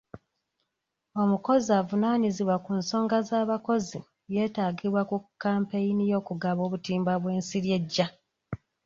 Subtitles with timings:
[1.21, 3.99] Omukozi avunaanyizibwa ku nsonga z'abakozi
[4.33, 8.07] yeetaagibwa ku kampeyini y'okugaba obutimba bw'ensiri ejja.